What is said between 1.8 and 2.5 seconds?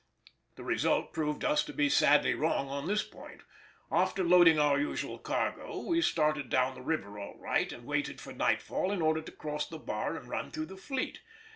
sadly